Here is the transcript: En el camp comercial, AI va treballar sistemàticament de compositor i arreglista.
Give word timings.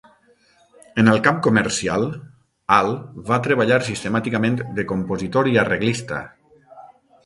En 1.03 1.11
el 1.11 1.21
camp 1.27 1.41
comercial, 1.47 2.07
AI 2.79 2.91
va 3.31 3.41
treballar 3.51 3.81
sistemàticament 3.93 4.61
de 4.81 4.91
compositor 4.97 5.55
i 5.55 5.59
arreglista. 5.69 6.29